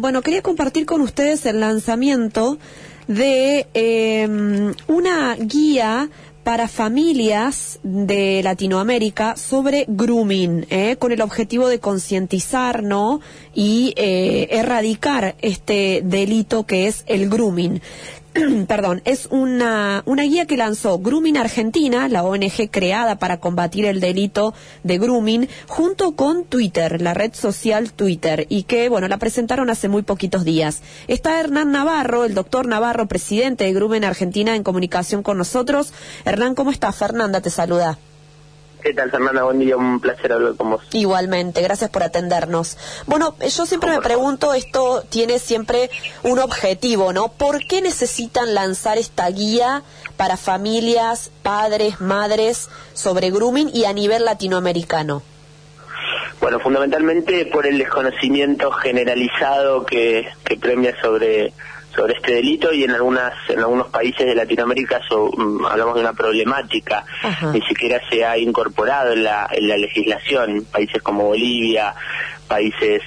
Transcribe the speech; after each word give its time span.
bueno, 0.00 0.22
quería 0.22 0.42
compartir 0.42 0.86
con 0.86 1.02
ustedes 1.02 1.44
el 1.46 1.60
lanzamiento 1.60 2.58
de 3.06 3.66
em, 3.74 4.72
una 4.86 5.34
guía 5.34 6.08
para 6.50 6.66
familias 6.66 7.78
de 7.84 8.40
Latinoamérica 8.42 9.36
sobre 9.36 9.84
grooming, 9.86 10.66
¿eh? 10.68 10.96
con 10.98 11.12
el 11.12 11.22
objetivo 11.22 11.68
de 11.68 11.78
concientizar 11.78 12.82
¿no? 12.82 13.20
y 13.54 13.94
eh, 13.96 14.48
erradicar 14.50 15.36
este 15.42 16.02
delito 16.04 16.66
que 16.66 16.88
es 16.88 17.04
el 17.06 17.28
grooming. 17.28 17.80
perdón, 18.68 19.02
es 19.04 19.26
una, 19.30 20.02
una 20.06 20.22
guía 20.22 20.46
que 20.46 20.56
lanzó 20.56 20.98
Grooming 20.98 21.36
Argentina, 21.36 22.08
la 22.08 22.22
ONG 22.22 22.70
creada 22.70 23.18
para 23.18 23.40
combatir 23.40 23.86
el 23.86 24.00
delito 24.00 24.54
de 24.84 24.98
grooming, 24.98 25.48
junto 25.66 26.14
con 26.14 26.44
Twitter, 26.44 27.02
la 27.02 27.14
red 27.14 27.34
social 27.34 27.92
Twitter, 27.92 28.46
y 28.48 28.64
que, 28.64 28.88
bueno, 28.88 29.08
la 29.08 29.18
presentaron 29.18 29.70
hace 29.70 29.88
muy 29.88 30.02
poquitos 30.02 30.44
días. 30.44 30.82
Está 31.08 31.40
Hernán 31.40 31.72
Navarro, 31.72 32.24
el 32.24 32.34
doctor 32.34 32.66
Navarro, 32.66 33.08
presidente 33.08 33.64
de 33.64 33.72
Grooming 33.72 34.04
Argentina, 34.04 34.54
en 34.54 34.62
comunicación 34.62 35.22
con 35.22 35.36
nosotros. 35.36 35.92
¿Cómo 36.54 36.70
estás? 36.70 36.96
Fernanda 36.96 37.40
te 37.40 37.50
saluda. 37.50 37.98
¿Qué 38.82 38.94
tal, 38.94 39.10
Fernanda? 39.10 39.42
Buen 39.42 39.58
día, 39.58 39.76
un 39.76 40.00
placer 40.00 40.32
hablar 40.32 40.54
con 40.56 40.70
vos. 40.70 40.82
Igualmente, 40.92 41.60
gracias 41.60 41.90
por 41.90 42.02
atendernos. 42.02 42.78
Bueno, 43.06 43.34
yo 43.38 43.66
siempre 43.66 43.90
me 43.90 44.00
pregunto, 44.00 44.54
esto 44.54 45.04
tiene 45.10 45.38
siempre 45.38 45.90
un 46.22 46.38
objetivo, 46.38 47.12
¿no? 47.12 47.28
¿Por 47.28 47.66
qué 47.66 47.82
necesitan 47.82 48.54
lanzar 48.54 48.96
esta 48.96 49.28
guía 49.28 49.82
para 50.16 50.38
familias, 50.38 51.30
padres, 51.42 52.00
madres 52.00 52.70
sobre 52.94 53.30
grooming 53.30 53.70
y 53.74 53.84
a 53.84 53.92
nivel 53.92 54.24
latinoamericano? 54.24 55.22
Bueno, 56.40 56.58
fundamentalmente 56.60 57.44
por 57.46 57.66
el 57.66 57.76
desconocimiento 57.76 58.70
generalizado 58.70 59.84
que, 59.84 60.26
que 60.42 60.56
premia 60.56 60.98
sobre 61.02 61.52
sobre 61.94 62.14
este 62.14 62.34
delito 62.34 62.72
y 62.72 62.84
en 62.84 62.92
algunas 62.92 63.32
en 63.48 63.58
algunos 63.58 63.88
países 63.88 64.26
de 64.26 64.34
Latinoamérica 64.34 65.00
mm, 65.10 65.64
hablamos 65.66 65.94
de 65.94 66.00
una 66.00 66.12
problemática 66.12 67.04
ni 67.52 67.60
siquiera 67.62 68.00
se 68.08 68.24
ha 68.24 68.38
incorporado 68.38 69.12
en 69.12 69.24
la, 69.24 69.48
en 69.50 69.68
la 69.68 69.76
legislación. 69.76 70.64
Países 70.70 71.02
como 71.02 71.24
Bolivia 71.24 71.94
países 72.48 73.02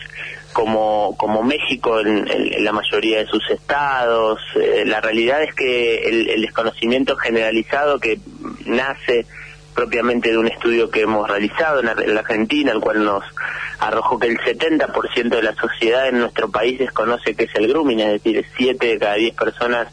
como 0.53 1.15
como 1.17 1.43
México 1.43 1.99
en, 1.99 2.63
la 2.63 2.71
mayoría 2.71 3.19
de 3.19 3.27
sus 3.27 3.49
estados. 3.49 4.39
Eh, 4.55 4.83
la 4.85 5.01
realidad 5.01 5.41
es 5.43 5.53
que 5.55 6.03
el 6.29 6.41
desconocimiento 6.41 7.15
generalizado 7.15 7.99
que 7.99 8.19
nace 8.65 9.25
propiamente 9.73 10.31
de 10.31 10.37
un 10.37 10.47
estudio 10.47 10.89
que 10.89 11.01
hemos 11.01 11.27
realizado 11.29 11.79
en, 11.79 12.13
la 12.13 12.19
Argentina, 12.21 12.71
el 12.71 12.79
cual 12.79 13.03
nos 13.03 13.23
arrojó 13.79 14.19
que 14.19 14.27
el 14.27 14.39
70% 14.39 15.29
de 15.29 15.43
la 15.43 15.55
sociedad 15.55 16.07
en 16.07 16.19
nuestro 16.19 16.49
país 16.49 16.79
desconoce 16.79 17.35
qué 17.35 17.45
es 17.45 17.55
el 17.55 17.67
grooming, 17.67 17.99
es 17.99 18.23
decir, 18.23 18.45
7 18.57 18.85
de 18.85 18.99
cada 18.99 19.15
10 19.15 19.35
personas 19.35 19.87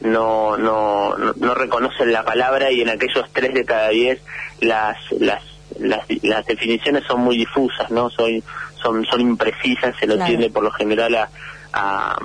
no, 0.00 0.56
no, 0.56 1.16
no, 1.16 1.54
reconocen 1.54 2.12
la 2.12 2.24
palabra 2.24 2.70
y 2.70 2.82
en 2.82 2.88
aquellos 2.88 3.24
3 3.32 3.52
de 3.52 3.64
cada 3.64 3.88
10 3.88 4.20
las, 4.60 4.96
las, 5.18 5.42
las, 5.78 6.46
definiciones 6.46 7.04
son 7.04 7.20
muy 7.20 7.36
difusas, 7.36 7.90
¿no? 7.90 8.08
Son, 8.10 8.42
son, 8.80 9.04
son 9.06 9.20
imprecisas, 9.20 9.96
se 9.98 10.06
lo 10.06 10.16
tiende 10.24 10.50
por 10.50 10.62
lo 10.62 10.70
general 10.70 11.14
a, 11.16 11.30
a 11.72 12.16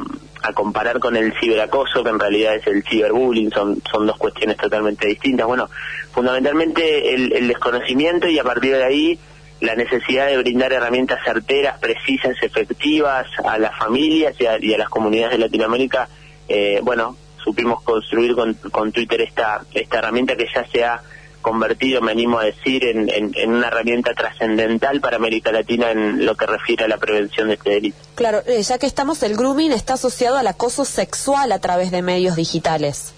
a 0.43 0.53
comparar 0.53 0.99
con 0.99 1.15
el 1.15 1.33
ciberacoso, 1.39 2.03
que 2.03 2.09
en 2.09 2.19
realidad 2.19 2.55
es 2.55 2.67
el 2.67 2.83
ciberbullying, 2.83 3.49
son, 3.49 3.81
son 3.89 4.05
dos 4.05 4.17
cuestiones 4.17 4.57
totalmente 4.57 5.07
distintas. 5.07 5.47
Bueno, 5.47 5.69
fundamentalmente 6.11 7.15
el, 7.15 7.47
desconocimiento 7.47 8.27
y 8.27 8.37
a 8.37 8.43
partir 8.43 8.75
de 8.75 8.83
ahí 8.83 9.19
la 9.61 9.75
necesidad 9.75 10.27
de 10.27 10.37
brindar 10.37 10.73
herramientas 10.73 11.19
certeras, 11.23 11.79
precisas, 11.79 12.35
efectivas 12.41 13.25
a 13.45 13.57
las 13.57 13.77
familias 13.77 14.35
y 14.39 14.45
a, 14.73 14.77
las 14.77 14.89
comunidades 14.89 15.37
de 15.37 15.45
Latinoamérica. 15.45 16.09
Eh, 16.49 16.81
bueno, 16.83 17.15
supimos 17.41 17.81
construir 17.81 18.35
con, 18.35 18.53
con 18.53 18.91
Twitter 18.91 19.21
esta, 19.21 19.61
esta 19.73 19.99
herramienta 19.99 20.35
que 20.35 20.47
ya 20.53 20.65
se 20.67 20.83
ha 20.83 21.01
convertido, 21.43 22.01
me 22.01 22.11
animo 22.11 22.39
a 22.39 22.45
decir, 22.45 22.83
en, 22.85 23.07
en, 23.09 23.53
una 23.53 23.67
herramienta 23.67 24.15
trascendental 24.15 24.99
para 24.99 25.17
América 25.17 25.51
Latina 25.51 25.91
en 25.91 26.25
lo 26.25 26.35
que 26.35 26.47
refiere 26.47 26.85
a 26.85 26.87
la 26.87 26.97
prevención 26.97 27.49
de 27.49 27.53
este 27.53 27.69
delito. 27.69 27.97
Claro, 28.15 28.41
eh, 28.47 28.63
ya 28.63 28.79
que 28.79 28.87
estamos, 28.87 29.21
el 29.21 29.37
grooming 29.37 29.71
está 29.71 29.93
asociado 29.93 30.37
al 30.37 30.47
acoso 30.47 30.85
sexual 30.85 31.51
a 31.51 31.59
través 31.59 31.91
de 31.91 32.01
medios 32.01 32.35
digitales. 32.35 33.13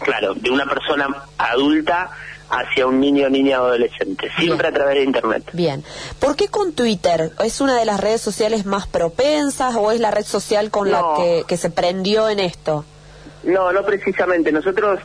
Claro, 0.00 0.34
de 0.34 0.50
una 0.50 0.66
persona 0.66 1.06
adulta 1.38 2.10
hacia 2.50 2.86
un 2.86 2.98
niño, 2.98 3.28
niña 3.28 3.62
o 3.62 3.66
adolescente, 3.66 4.28
siempre 4.36 4.68
a 4.68 4.72
través 4.72 4.96
de 4.96 5.04
Internet. 5.04 5.50
Bien. 5.52 5.84
¿Por 6.18 6.34
qué 6.34 6.48
con 6.48 6.72
Twitter? 6.72 7.30
¿Es 7.44 7.60
una 7.60 7.78
de 7.78 7.84
las 7.84 8.00
redes 8.00 8.20
sociales 8.20 8.66
más 8.66 8.88
propensas 8.88 9.76
o 9.76 9.92
es 9.92 10.00
la 10.00 10.10
red 10.10 10.24
social 10.24 10.70
con 10.70 10.90
la 10.90 11.02
que, 11.16 11.44
que 11.46 11.56
se 11.56 11.70
prendió 11.70 12.28
en 12.28 12.40
esto? 12.40 12.84
No, 13.44 13.72
no 13.72 13.84
precisamente. 13.84 14.52
Nosotros, 14.52 15.00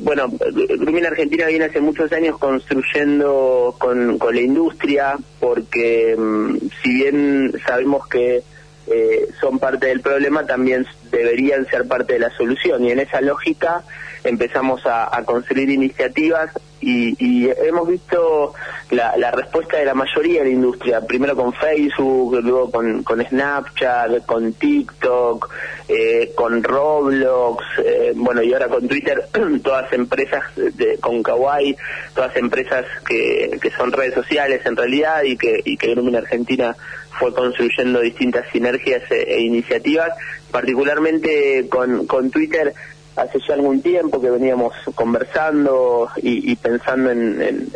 bueno, 0.00 0.28
Grooming 0.28 1.06
Argentina 1.06 1.46
viene 1.46 1.64
hace 1.64 1.80
muchos 1.80 2.12
años 2.12 2.38
construyendo 2.38 3.74
con, 3.78 4.18
con 4.18 4.34
la 4.34 4.40
industria, 4.40 5.16
porque 5.40 6.16
mm, 6.16 6.56
si 6.82 6.94
bien 6.94 7.52
sabemos 7.66 8.06
que 8.06 8.42
eh, 8.90 9.28
son 9.40 9.58
parte 9.58 9.86
del 9.86 10.00
problema, 10.00 10.44
también 10.46 10.86
deberían 11.10 11.66
ser 11.66 11.86
parte 11.86 12.14
de 12.14 12.18
la 12.18 12.30
solución. 12.30 12.84
Y 12.84 12.90
en 12.90 13.00
esa 13.00 13.20
lógica 13.20 13.84
empezamos 14.24 14.82
a, 14.84 15.22
construir 15.24 15.70
iniciativas 15.70 16.50
y, 16.80 17.48
hemos 17.48 17.86
visto 17.86 18.54
la, 18.90 19.30
respuesta 19.30 19.76
de 19.76 19.84
la 19.84 19.94
mayoría 19.94 20.40
de 20.40 20.48
la 20.48 20.54
industria, 20.54 21.00
primero 21.06 21.36
con 21.36 21.52
Facebook, 21.52 22.40
luego 22.42 22.70
con, 22.70 23.26
Snapchat, 23.28 24.24
con 24.26 24.54
TikTok, 24.54 25.48
eh, 25.88 26.32
con 26.34 26.62
Roblox, 26.62 27.64
eh, 27.84 28.12
bueno, 28.16 28.42
y 28.42 28.52
ahora 28.52 28.68
con 28.68 28.88
Twitter, 28.88 29.28
todas 29.62 29.92
empresas 29.92 30.42
de, 30.56 30.98
con 31.00 31.22
Kawaii, 31.22 31.76
todas 32.14 32.34
empresas 32.36 32.86
que, 33.06 33.58
que 33.60 33.70
son 33.70 33.92
redes 33.92 34.14
sociales 34.14 34.62
en 34.64 34.76
realidad 34.76 35.22
y 35.22 35.36
que, 35.36 35.60
y 35.64 35.76
que 35.76 35.92
en 35.92 36.16
Argentina 36.16 36.74
fue 37.20 37.34
construyendo 37.34 38.00
distintas 38.00 38.46
sinergias 38.50 39.02
e, 39.10 39.34
e 39.34 39.40
iniciativas, 39.42 40.08
particularmente 40.50 41.68
con, 41.68 42.06
con 42.06 42.30
Twitter 42.30 42.72
hace 43.14 43.38
ya 43.46 43.54
algún 43.54 43.82
tiempo 43.82 44.22
que 44.22 44.30
veníamos 44.30 44.72
conversando 44.94 46.08
y, 46.16 46.56
pensando 46.56 47.10
en, 47.10 47.70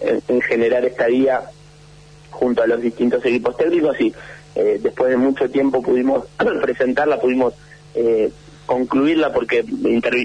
generar 0.49 0.87
esta 0.87 1.07
guía 1.09 1.43
junto 2.31 2.63
a 2.63 2.67
los 2.67 2.81
distintos 2.81 3.25
equipos 3.27 3.57
técnicos 3.57 4.01
y 4.01 4.15
eh, 4.55 4.81
después 4.83 5.11
de 5.11 5.19
mucho 5.19 5.51
tiempo 5.51 5.83
pudimos 5.83 6.25
presentarla, 6.63 7.21
pudimos 7.21 7.53
eh, 7.95 8.31
concluirla 8.65 9.33
porque 9.35 9.63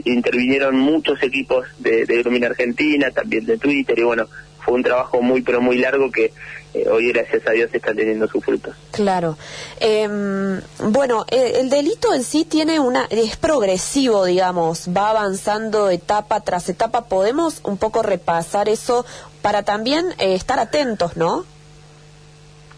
intervinieron 0.05 0.77
muchos 0.77 1.21
equipos 1.21 1.67
de, 1.79 2.05
de 2.05 2.45
Argentina, 2.45 3.11
también 3.11 3.45
de 3.45 3.57
Twitter 3.57 3.99
y 3.99 4.03
bueno, 4.03 4.27
fue 4.69 4.77
un 4.77 4.83
trabajo 4.83 5.21
muy 5.23 5.41
pero 5.41 5.61
muy 5.61 5.79
largo 5.79 6.11
que 6.11 6.31
eh, 6.75 6.87
hoy 6.87 7.11
gracias 7.11 7.41
a 7.47 7.51
Dios 7.51 7.71
está 7.73 7.95
teniendo 7.95 8.27
sus 8.27 8.45
frutos. 8.45 8.75
Claro. 8.91 9.35
Em, 9.79 10.61
bueno, 10.91 11.25
eh, 11.31 11.53
el, 11.61 11.71
delito 11.71 12.13
en 12.13 12.23
sí 12.23 12.45
tiene 12.45 12.79
una 12.79 13.07
es 13.09 13.35
progresivo, 13.35 14.25
digamos, 14.25 14.87
va 14.95 15.09
avanzando 15.09 15.89
etapa 15.89 16.41
tras 16.41 16.69
etapa. 16.69 17.05
Podemos 17.05 17.61
un 17.63 17.77
poco 17.77 18.03
repasar 18.03 18.69
eso 18.69 19.07
para 19.41 19.63
también 19.63 20.05
eh, 20.19 20.35
estar 20.35 20.59
atentos, 20.59 21.17
¿no? 21.17 21.45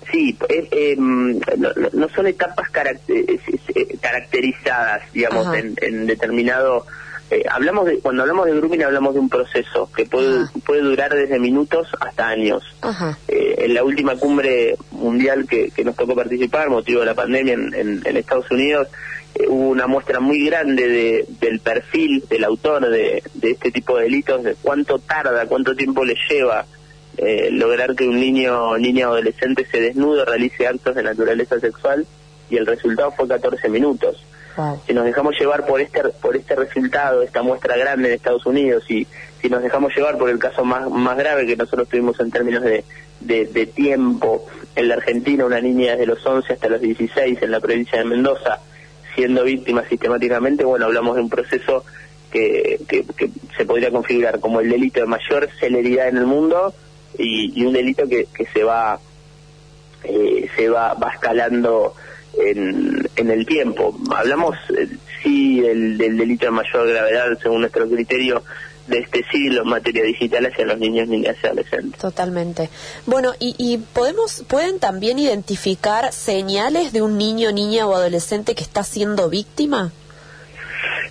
Sí, 0.10 0.38
em, 0.48 1.42
no, 1.92 2.08
son 2.16 2.28
etapas 2.28 2.70
caracterizadas, 2.70 5.02
digamos, 5.12 5.54
en, 5.56 5.76
en 5.82 6.08
determinado 6.08 6.86
eh, 7.32 7.46
hablamos 7.50 7.86
de, 7.86 8.00
cuando 8.00 8.24
hablamos 8.24 8.46
de 8.46 8.56
grooming 8.56 8.84
hablamos 8.84 9.14
de 9.14 9.22
un 9.22 9.30
proceso 9.30 9.90
que 9.96 10.06
puede, 10.06 10.48
puede 10.66 10.82
durar 10.82 11.16
desde 11.16 11.40
minutos 11.40 11.88
hasta 12.02 12.28
años. 12.28 12.62
Eh, 13.30 13.56
en 13.58 13.74
la 13.74 13.86
última 13.86 14.18
cumbre 14.18 14.76
mundial 14.92 15.48
que, 15.48 15.72
nos 15.86 15.96
tocó 15.96 16.14
participar, 16.14 16.70
motivo 16.70 17.00
de 17.00 17.06
la 17.06 17.16
pandemia 17.16 17.54
en, 17.54 18.18
Estados 18.18 18.52
Unidos, 18.52 18.90
eh, 19.36 19.46
hubo 19.48 19.70
una 19.70 19.88
muestra 19.88 20.20
muy 20.20 20.46
grande 20.46 20.90
de, 20.90 21.26
del 21.40 21.62
perfil 21.62 22.26
del 22.30 22.44
autor 22.44 22.90
de, 22.90 23.24
de 23.34 23.52
este 23.52 23.72
tipo 23.72 23.96
de 23.96 24.04
delitos, 24.04 24.44
de 24.44 24.56
cuánto 24.62 25.00
tarda, 25.00 25.46
cuánto 25.46 25.74
tiempo 25.74 26.04
le 26.04 26.16
lleva 26.30 26.66
lograr 27.52 27.96
que 27.96 28.08
un 28.08 28.20
niño 28.20 28.70
o 28.70 28.78
niña 28.78 29.06
adolescente 29.06 29.66
se 29.72 29.80
desnude, 29.80 30.26
realice 30.26 30.68
actos 30.68 30.96
de 30.96 31.04
naturaleza 31.04 31.60
sexual 31.60 32.06
y 32.50 32.58
el 32.58 32.66
resultado 32.66 33.12
fue 33.12 33.28
14 33.28 33.70
minutos. 33.70 34.26
Si 34.86 34.94
nos 34.94 35.06
dejamos 35.06 35.40
llevar 35.40 35.66
por 35.66 35.80
este 35.82 36.02
por 36.22 36.36
este 36.36 36.56
resultado, 36.56 37.22
esta 37.22 37.42
muestra 37.42 37.78
grande 37.78 38.10
en 38.10 38.16
Estados 38.16 38.46
Unidos, 38.46 38.84
y 38.90 39.08
si 39.42 39.50
nos 39.50 39.64
dejamos 39.64 39.96
llevar 39.96 40.18
por 40.18 40.30
el 40.30 40.40
caso 40.40 40.66
más, 40.66 40.90
más 40.90 41.18
grave 41.18 41.46
que 41.46 41.56
nosotros 41.56 41.88
tuvimos 41.88 42.20
en 42.20 42.32
términos 42.32 42.64
de, 42.64 42.84
de, 43.22 43.66
tiempo 43.66 44.46
en 44.76 44.88
la 44.88 44.96
Argentina, 44.96 45.46
una 45.46 45.62
niña 45.62 45.92
desde 45.92 46.06
los 46.06 46.26
11 46.26 46.54
hasta 46.54 46.70
los 46.70 46.82
16 46.82 47.42
en 47.42 47.52
la 47.52 47.60
provincia 47.60 48.00
de 48.00 48.06
Mendoza, 48.06 48.60
siendo 49.16 49.44
víctima 49.44 49.84
sistemáticamente, 49.88 50.64
bueno, 50.64 50.86
hablamos 50.86 51.16
de 51.16 51.22
un 51.22 51.30
proceso 51.30 51.86
que, 52.32 52.80
que, 52.88 53.06
se 53.56 53.66
podría 53.66 53.92
configurar 53.92 54.40
como 54.40 54.60
el 54.60 54.70
delito 54.70 55.02
de 55.02 55.06
mayor 55.06 55.50
celeridad 55.60 56.08
en 56.08 56.18
el 56.18 56.26
mundo 56.26 56.74
y, 57.18 57.64
un 57.66 57.74
delito 57.74 58.08
que, 58.08 58.28
que 58.34 58.46
se 58.48 58.64
va 58.64 59.00
eh, 60.04 60.50
se 60.56 60.70
va, 60.70 60.94
va 60.94 61.12
escalando 61.12 61.94
en, 62.38 63.10
en 63.16 63.30
el 63.30 63.46
tiempo. 63.46 63.98
Hablamos, 64.16 64.56
eh, 64.78 64.88
sí, 65.24 65.64
el, 65.66 65.98
del 65.98 66.18
delito 66.18 66.46
de 66.46 66.52
mayor 66.52 66.88
gravedad, 66.88 67.38
según 67.42 67.62
nuestro 67.62 67.90
criterio, 67.90 68.44
de 68.88 69.00
este 69.00 69.24
siglo 69.32 69.62
en 69.62 69.70
materia 69.70 70.04
digital 70.04 70.46
hacia 70.46 70.66
los 70.66 70.80
niños, 70.80 71.08
niñas 71.08 71.38
y 71.42 71.48
adolescentes. 71.48 72.00
Totalmente. 72.00 72.70
Bueno, 73.06 73.34
y, 73.40 73.56
y 73.58 73.78
podemos, 73.78 74.44
pueden 74.48 74.80
también 74.80 75.20
identificar 75.20 76.12
señales 76.12 76.92
de 76.92 77.02
un 77.02 77.18
niño, 77.18 77.52
niña 77.52 77.88
o 77.88 77.96
adolescente 77.96 78.56
que 78.56 78.64
está 78.64 78.84
siendo 78.84 79.30
víctima. 79.30 79.92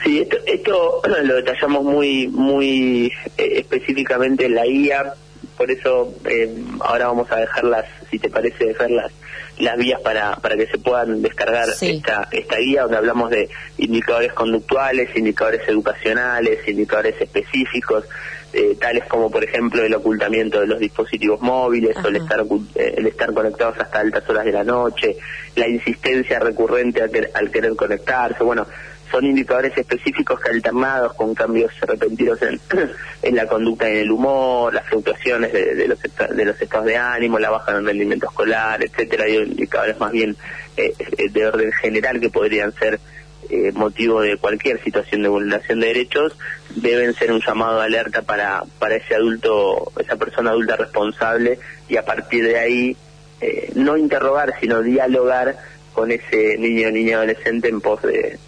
Sí, 0.05 0.20
esto, 0.20 0.37
esto 0.46 1.02
lo 1.25 1.34
detallamos 1.37 1.84
muy, 1.84 2.28
muy 2.28 3.12
eh, 3.38 3.52
específicamente 3.56 4.46
en 4.46 4.55
la 4.55 4.67
guía, 4.67 5.14
por 5.56 5.70
eso 5.70 6.14
eh, 6.25 6.55
ahora 6.81 7.08
vamos 7.08 7.31
a 7.31 7.37
dejarlas, 7.37 7.87
si 8.11 8.19
te 8.19 8.31
parece, 8.31 8.67
dejarlas 8.67 9.12
las 9.61 9.77
vías 9.77 10.01
para, 10.01 10.37
para 10.37 10.57
que 10.57 10.67
se 10.67 10.79
puedan 10.79 11.23
descargar 11.23 11.69
esta, 11.81 12.29
esta 12.31 12.57
guía 12.57 12.83
donde 12.83 12.97
hablamos 12.97 13.31
de 13.31 13.49
indicadores 13.79 14.33
conductuales, 14.33 15.17
indicadores 15.17 15.67
educacionales, 15.69 16.67
indicadores 16.67 17.21
específicos, 17.21 18.05
eh, 18.53 18.77
tales 18.81 19.05
como 19.05 19.31
por 19.31 19.45
ejemplo 19.45 19.85
el 19.85 19.95
ocultamiento 19.95 20.61
de 20.61 20.67
los 20.67 20.81
dispositivos 20.81 21.41
móviles 21.41 21.97
o 22.03 22.09
el 22.09 22.17
estar, 22.17 22.45
eh, 22.75 22.95
el 22.97 23.07
estar 23.07 23.33
conectados 23.33 23.79
hasta 23.79 24.01
altas 24.01 24.29
horas 24.29 24.45
de 24.45 24.53
la 24.53 24.65
noche, 24.65 25.17
la 25.55 25.69
insistencia 25.69 26.41
recurrente 26.41 27.03
al 27.03 27.51
querer 27.51 27.77
conectarse, 27.77 28.43
bueno, 28.43 28.67
son 29.11 29.25
indicadores 29.25 29.77
específicos 29.77 30.41
que 30.41 30.51
alternados 30.51 31.15
con 31.15 31.35
cambios 31.35 31.73
repentinos 31.81 32.41
en, 32.43 32.61
en 33.23 33.37
la 33.37 33.47
conducta 33.47 33.89
y 33.89 33.95
en 33.95 33.99
el 33.99 34.11
humor, 34.11 34.73
las 34.73 34.87
fluctuaciones 34.87 35.53
de, 35.53 35.89
los, 35.89 35.99
de 36.01 36.45
los 36.45 36.61
estados 36.61 36.87
de 36.87 36.97
ánimo, 36.97 37.39
la 37.39 37.51
baja 37.51 37.77
en 37.77 37.87
rendimiento 37.87 38.27
escolar, 38.27 38.83
etcétera, 38.83 39.29
y 39.29 39.37
indicadores 39.37 39.99
más 39.99 40.12
bien 40.12 40.37
eh, 40.77 40.95
de 41.31 41.47
orden 41.47 41.73
general 41.73 42.21
que 42.21 42.31
podrían 42.31 42.73
ser 42.75 43.01
eh, 43.49 43.73
motivo 43.73 44.21
de 44.21 44.37
cualquier 44.37 44.83
situación 44.83 45.23
de 45.23 45.29
vulneración 45.29 45.81
de 45.81 45.89
derechos, 45.89 46.37
deben 46.77 47.15
ser 47.15 47.33
un 47.33 47.41
llamado 47.41 47.79
de 47.79 47.87
alerta 47.87 48.23
para, 48.23 48.63
para 48.79 48.97
ese 48.97 49.15
adulto, 49.15 49.93
esa 49.99 50.17
persona 50.17 50.51
adulta 50.51 50.77
responsable 50.77 51.59
y 51.89 51.97
a 51.97 52.05
partir 52.05 52.45
de 52.45 52.59
ahí 52.59 52.97
eh, 53.41 53.73
no 53.75 53.97
interrogar, 53.97 54.55
sino 54.61 54.83
dialogar 54.83 55.56
con 55.93 56.13
ese 56.13 56.56
niño 56.59 56.89
o 56.89 56.91
niña 56.93 57.17
adolescente 57.17 57.69
en 57.69 57.81
pos 57.81 58.01
de 58.03 58.39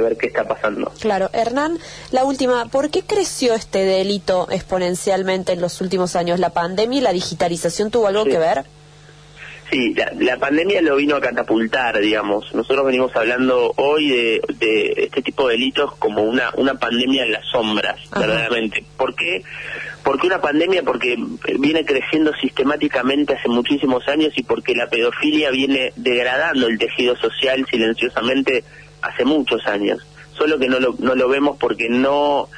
ver 0.00 0.16
qué 0.16 0.26
está 0.26 0.46
pasando. 0.46 0.92
Claro, 1.00 1.30
Hernán, 1.32 1.78
la 2.10 2.24
última, 2.24 2.66
¿por 2.66 2.90
qué 2.90 3.02
creció 3.02 3.54
este 3.54 3.84
delito 3.84 4.48
exponencialmente 4.50 5.52
en 5.52 5.60
los 5.60 5.80
últimos 5.80 6.16
años? 6.16 6.40
¿La 6.40 6.50
pandemia 6.50 6.98
y 6.98 7.02
la 7.02 7.12
digitalización 7.12 7.90
tuvo 7.90 8.06
algo 8.06 8.24
que 8.24 8.38
ver? 8.38 8.64
Sí, 9.72 9.94
la, 10.18 10.36
pandemia 10.36 10.82
lo 10.82 10.96
vino 10.96 11.16
a 11.16 11.20
catapultar, 11.22 11.98
digamos. 11.98 12.54
Nosotros 12.54 12.84
venimos 12.84 13.16
hablando 13.16 13.72
hoy 13.76 14.10
de, 14.10 14.94
este 14.98 15.22
tipo 15.22 15.48
de 15.48 15.54
delitos 15.54 15.96
como 15.96 16.22
una, 16.24 16.50
una 16.56 16.74
pandemia 16.74 17.24
en 17.24 17.32
las 17.32 17.46
sombras, 17.46 17.98
verdaderamente. 18.10 18.84
¿Por 18.98 19.14
qué? 19.14 19.42
Porque 20.04 20.26
una 20.26 20.42
pandemia, 20.42 20.82
porque 20.82 21.16
viene 21.58 21.86
creciendo 21.86 22.32
sistemáticamente 22.34 23.32
hace 23.32 23.48
muchísimos 23.48 24.06
años 24.08 24.34
y 24.36 24.42
porque 24.42 24.74
la 24.74 24.88
pedofilia 24.88 25.50
viene 25.50 25.94
degradando 25.96 26.66
el 26.66 26.78
tejido 26.78 27.16
social 27.16 27.64
silenciosamente 27.70 28.64
hace 29.02 29.24
muchos 29.24 29.66
años, 29.66 30.00
solo 30.32 30.58
que 30.58 30.68
no 30.68 30.80
lo, 30.80 30.94
no 30.98 31.14
lo 31.14 31.28
vemos 31.28 31.56
porque 31.58 31.88
no, 31.88 32.48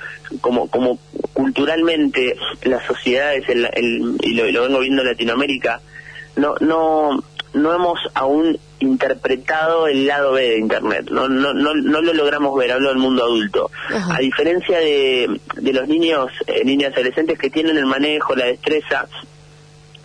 como, 0.40 0.68
como 0.68 0.98
culturalmente 1.32 2.36
las 2.64 2.84
sociedades, 2.86 3.48
el, 3.48 4.16
y 4.22 4.34
lo, 4.34 4.62
vengo 4.62 4.80
viendo 4.80 5.02
en 5.02 5.08
Latinoamérica, 5.08 5.80
no, 6.36 6.54
no, 6.60 7.22
no 7.52 7.74
hemos 7.74 7.98
aún 8.14 8.58
interpretado 8.80 9.86
el 9.86 10.06
lado 10.06 10.32
B 10.32 10.42
de 10.42 10.58
Internet, 10.58 11.08
no, 11.10 11.28
no, 11.28 11.54
no, 11.54 11.74
no 11.74 12.00
lo 12.02 12.12
logramos 12.12 12.56
ver, 12.58 12.72
hablo 12.72 12.90
del 12.90 12.98
mundo 12.98 13.24
adulto. 13.24 13.70
A 14.10 14.18
diferencia 14.18 14.78
de, 14.78 15.40
de 15.56 15.72
los 15.72 15.88
niños, 15.88 16.30
eh, 16.46 16.64
niñas 16.64 16.92
adolescentes 16.92 17.38
que 17.38 17.50
tienen 17.50 17.76
el 17.78 17.86
manejo, 17.86 18.34
la 18.34 18.46
destreza, 18.46 19.06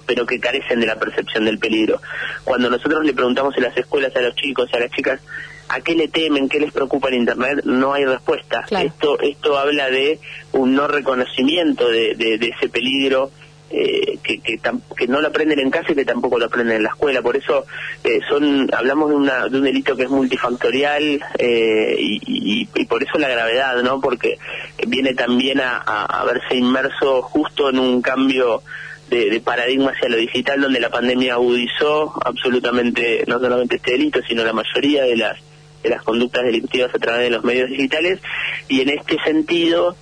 pero 0.10 0.26
que 0.26 0.40
carecen 0.40 0.80
de 0.80 0.88
la 0.88 0.96
percepción 0.96 1.46
del 1.46 1.60
peligro. 1.60 2.02
Cuando 2.44 2.68
nosotros 2.68 3.06
le 3.06 3.14
preguntamos 3.14 3.56
en 3.58 3.64
las 3.64 3.78
escuelas 3.78 4.16
a 4.16 4.22
los 4.22 4.34
chicos 4.36 4.68
y 4.74 4.76
a 4.76 4.80
las 4.80 4.92
chicas 4.92 5.22
a 5.70 5.82
qué 5.82 5.96
le 5.96 6.08
temen, 6.08 6.50
qué 6.50 6.60
les 6.60 6.74
preocupa 6.74 7.10
en 7.10 7.16
Internet, 7.16 7.62
no 7.64 7.94
hay 7.94 8.04
respuesta. 8.04 8.66
Esto, 8.70 9.20
esto 9.20 9.58
habla 9.58 9.90
de 9.90 10.20
un 10.52 10.74
no 10.74 10.88
reconocimiento 10.88 11.88
de, 11.88 12.36
ese 12.42 12.70
peligro 12.70 13.30
eh, 13.70 14.18
que, 14.24 14.40
que, 14.40 15.08
no 15.08 15.22
lo 15.22 15.28
aprenden 15.28 15.60
en 15.60 15.70
casa 15.70 15.92
y 15.92 15.96
que 15.96 16.06
tampoco 16.06 16.40
lo 16.40 16.46
aprenden 16.46 16.78
en 16.78 16.84
la 16.84 16.90
escuela. 16.90 17.22
Por 17.22 17.38
eso 17.38 17.68
eh, 18.04 18.20
son 18.28 18.68
hablamos 18.74 19.10
de, 19.10 19.16
una, 19.16 19.48
de 19.48 19.58
un 19.58 19.64
delito 19.64 19.96
que 19.96 20.04
es 20.04 20.10
multifactorial 20.10 21.24
eh, 21.38 21.96
y, 22.00 22.66
por 22.86 23.04
eso 23.04 23.20
la 23.20 23.30
gravedad, 23.30 23.84
¿no? 23.84 24.02
Porque 24.02 24.40
viene 24.88 25.14
también 25.14 25.62
a, 25.62 25.78
a, 25.78 26.26
verse 26.26 26.56
inmerso 26.56 27.22
justo 27.22 27.70
en 27.70 27.78
un 27.78 28.02
cambio 28.02 28.64
de, 29.12 29.30
de, 29.30 29.40
paradigma 29.42 29.92
hacia 29.92 30.10
lo 30.10 30.18
digital, 30.18 30.62
donde 30.62 30.80
la 30.80 30.90
pandemia 30.90 31.36
agudizó 31.36 32.14
absolutamente 32.26 33.24
no 33.28 33.40
solamente 33.40 33.76
este 33.76 33.92
delito, 33.92 34.22
sino 34.28 34.44
la 34.44 34.54
mayoría 34.54 35.04
de 35.04 35.18
las 35.18 35.38
de 35.84 35.90
las 35.90 36.04
conductas 36.04 36.44
delictivas 36.44 36.94
a 36.94 37.00
través 37.00 37.22
de 37.22 37.30
los 37.30 37.44
medios 37.44 37.70
digitales 37.70 38.20
y 38.68 38.82
en 38.82 38.90
este 38.90 39.18
sentido 39.24 39.96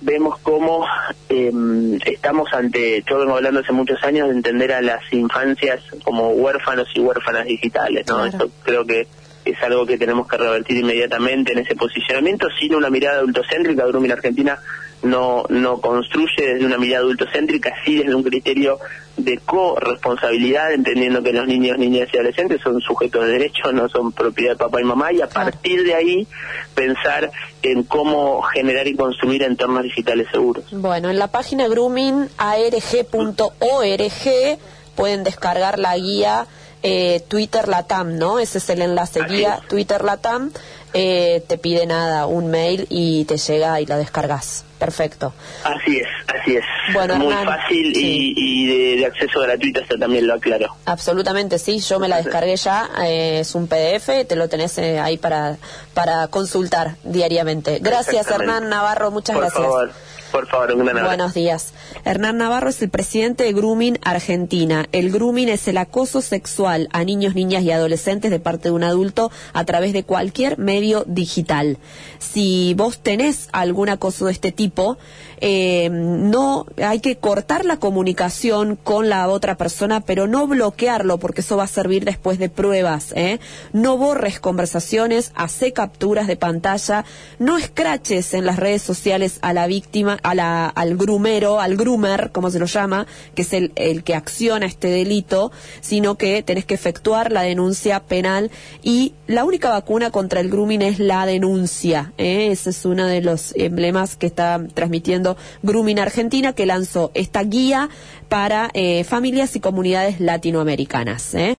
vemos 0.00 0.38
cómo 0.40 0.86
em, 1.28 1.98
estamos 2.04 2.52
ante, 2.52 3.02
yo 3.08 3.18
vengo 3.18 3.36
hablando 3.36 3.60
hace 3.60 3.72
muchos 3.72 4.02
años 4.04 4.28
de 4.28 4.34
entender 4.34 4.72
a 4.72 4.82
las 4.82 5.00
infancias 5.12 5.82
como 6.04 6.30
huérfanos 6.30 6.88
y 6.94 7.00
huérfanas 7.00 7.46
digitales, 7.46 8.06
¿no? 8.06 8.26
Eso 8.26 8.50
creo 8.62 8.84
que 8.84 9.06
es 9.44 9.62
algo 9.62 9.86
que 9.86 9.98
tenemos 9.98 10.26
que 10.28 10.36
revertir 10.36 10.78
inmediatamente 10.78 11.52
en 11.52 11.58
ese 11.58 11.74
posicionamiento 11.74 12.48
sin 12.58 12.74
una 12.74 12.90
mirada 12.90 13.18
adultocéntrica. 13.18 13.86
Grooming 13.86 14.12
Argentina 14.12 14.58
no, 15.04 15.44
no 15.48 15.80
construye 15.80 16.54
desde 16.54 16.66
una 16.66 16.78
mirada 16.78 17.04
adultocéntrica, 17.04 17.72
sí 17.84 17.96
desde 17.96 18.14
un 18.14 18.22
criterio 18.22 18.78
de 19.16 19.38
corresponsabilidad, 19.38 20.72
entendiendo 20.72 21.22
que 21.22 21.32
los 21.32 21.46
niños, 21.46 21.78
niñas 21.78 22.08
y 22.12 22.16
adolescentes 22.16 22.60
son 22.62 22.80
sujetos 22.80 23.26
de 23.26 23.32
derecho, 23.32 23.72
no 23.72 23.88
son 23.88 24.12
propiedad 24.12 24.52
de 24.52 24.56
papá 24.56 24.80
y 24.80 24.84
mamá, 24.84 25.12
y 25.12 25.20
a 25.20 25.28
partir 25.28 25.84
de 25.84 25.94
ahí 25.94 26.26
pensar 26.74 27.30
en 27.62 27.84
cómo 27.84 28.42
generar 28.42 28.88
y 28.88 28.96
consumir 28.96 29.42
entornos 29.42 29.84
digitales 29.84 30.26
seguros. 30.32 30.64
Bueno, 30.72 31.10
en 31.10 31.18
la 31.18 31.28
página 31.28 31.68
groomingarg.org 31.68 34.58
pueden 34.96 35.24
descargar 35.24 35.78
la 35.78 35.96
guía 35.96 36.46
eh, 36.86 37.24
Twitter 37.28 37.66
Latam, 37.66 38.18
¿no? 38.18 38.38
Ese 38.38 38.58
es 38.58 38.68
el 38.68 38.82
enlace, 38.82 39.24
guía 39.24 39.60
Twitter 39.68 40.04
Latam. 40.04 40.52
Eh, 40.92 41.42
te 41.48 41.58
pide 41.58 41.86
nada, 41.86 42.26
un 42.26 42.50
mail 42.50 42.86
y 42.88 43.24
te 43.24 43.38
llega 43.38 43.80
y 43.80 43.86
la 43.86 43.96
descargas. 43.96 44.64
Perfecto. 44.78 45.32
Así 45.64 45.96
es, 45.96 46.06
así 46.28 46.56
es. 46.56 46.64
Bueno, 46.92 47.16
Muy 47.16 47.32
fácil 47.32 47.92
y, 47.96 48.96
de, 48.98 49.06
acceso 49.06 49.40
gratuito, 49.40 49.80
esto 49.80 49.98
también 49.98 50.26
lo 50.26 50.34
aclaro. 50.34 50.76
Absolutamente, 50.84 51.58
sí, 51.58 51.80
yo 51.80 51.98
me 51.98 52.06
la 52.06 52.18
descargué 52.18 52.54
ya, 52.56 52.90
eh, 53.02 53.40
es 53.40 53.54
un 53.54 53.66
PDF, 53.66 54.26
te 54.28 54.36
lo 54.36 54.48
tenés 54.48 54.78
ahí 54.78 55.16
para, 55.16 55.56
para 55.94 56.28
consultar 56.28 56.96
diariamente. 57.02 57.78
Gracias, 57.80 58.30
Hernán 58.30 58.68
Navarro, 58.68 59.10
muchas 59.10 59.34
Por 59.34 59.44
gracias. 59.44 59.62
Favor. 59.62 59.90
Por 60.34 60.48
favor, 60.48 60.74
Buenos 60.74 61.32
días. 61.32 61.72
Hernán 62.04 62.38
Navarro 62.38 62.68
es 62.68 62.82
el 62.82 62.90
presidente 62.90 63.44
de 63.44 63.52
Grooming 63.52 64.00
Argentina. 64.02 64.84
El 64.90 65.12
grooming 65.12 65.48
es 65.48 65.68
el 65.68 65.78
acoso 65.78 66.22
sexual 66.22 66.88
a 66.90 67.04
niños, 67.04 67.36
niñas 67.36 67.62
y 67.62 67.70
adolescentes 67.70 68.32
de 68.32 68.40
parte 68.40 68.64
de 68.64 68.74
un 68.74 68.82
adulto 68.82 69.30
a 69.52 69.64
través 69.64 69.92
de 69.92 70.02
cualquier 70.02 70.58
medio 70.58 71.04
digital. 71.06 71.78
Si 72.18 72.74
vos 72.74 72.98
tenés 72.98 73.48
algún 73.52 73.88
acoso 73.88 74.26
de 74.26 74.32
este 74.32 74.50
tipo, 74.50 74.98
eh, 75.40 75.88
no 75.90 76.66
hay 76.82 77.00
que 77.00 77.16
cortar 77.16 77.64
la 77.64 77.78
comunicación 77.78 78.76
con 78.76 79.08
la 79.08 79.28
otra 79.28 79.56
persona, 79.56 80.00
pero 80.00 80.26
no 80.26 80.46
bloquearlo 80.46 81.18
porque 81.18 81.40
eso 81.40 81.56
va 81.56 81.64
a 81.64 81.68
servir 81.68 82.04
después 82.04 82.38
de 82.38 82.48
pruebas. 82.48 83.12
¿eh? 83.16 83.40
No 83.72 83.96
borres 83.96 84.40
conversaciones, 84.40 85.32
hace 85.34 85.72
capturas 85.72 86.26
de 86.26 86.36
pantalla, 86.36 87.04
no 87.38 87.58
escraches 87.58 88.34
en 88.34 88.46
las 88.46 88.56
redes 88.56 88.82
sociales 88.82 89.38
a 89.42 89.52
la 89.52 89.66
víctima, 89.66 90.18
a 90.22 90.34
la, 90.34 90.68
al 90.68 90.96
grumero, 90.96 91.60
al 91.60 91.76
groomer, 91.76 92.30
como 92.32 92.50
se 92.50 92.58
lo 92.58 92.66
llama, 92.66 93.06
que 93.34 93.42
es 93.42 93.52
el, 93.52 93.72
el 93.76 94.04
que 94.04 94.14
acciona 94.14 94.66
este 94.66 94.88
delito, 94.88 95.52
sino 95.80 96.16
que 96.16 96.42
tenés 96.42 96.64
que 96.64 96.74
efectuar 96.74 97.32
la 97.32 97.42
denuncia 97.42 98.00
penal 98.00 98.50
y 98.82 99.14
la 99.26 99.44
única 99.44 99.70
vacuna 99.70 100.10
contra 100.10 100.40
el 100.40 100.50
grooming 100.50 100.82
es 100.82 100.98
la 100.98 101.26
denuncia. 101.26 102.12
¿eh? 102.18 102.48
Ese 102.50 102.70
es 102.70 102.84
uno 102.84 103.06
de 103.06 103.20
los 103.20 103.54
emblemas 103.56 104.16
que 104.16 104.26
está 104.26 104.60
transmitiendo 104.74 105.33
Grooming 105.62 105.98
Argentina, 105.98 106.52
que 106.52 106.66
lanzó 106.66 107.10
esta 107.14 107.42
guía 107.42 107.88
para 108.28 108.70
eh, 108.74 109.04
familias 109.04 109.54
y 109.56 109.60
comunidades 109.60 110.20
latinoamericanas. 110.20 111.34
¿eh? 111.34 111.52